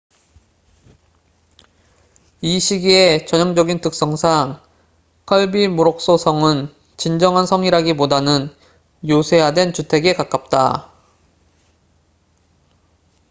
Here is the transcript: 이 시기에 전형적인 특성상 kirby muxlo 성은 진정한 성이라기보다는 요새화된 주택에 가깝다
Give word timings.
이 2.41 2.59
시기에 2.59 3.25
전형적인 3.27 3.81
특성상 3.81 4.59
kirby 5.27 5.65
muxlo 5.67 6.17
성은 6.17 6.73
진정한 6.97 7.45
성이라기보다는 7.45 8.49
요새화된 9.07 9.73
주택에 9.73 10.13
가깝다 10.13 10.91